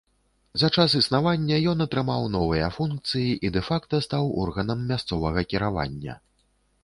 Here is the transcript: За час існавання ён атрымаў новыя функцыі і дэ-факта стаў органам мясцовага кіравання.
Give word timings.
За 0.61 0.67
час 0.77 0.93
існавання 0.99 1.59
ён 1.73 1.83
атрымаў 1.85 2.23
новыя 2.37 2.69
функцыі 2.79 3.29
і 3.47 3.53
дэ-факта 3.57 3.95
стаў 4.07 4.33
органам 4.45 4.79
мясцовага 4.93 5.41
кіравання. 5.53 6.13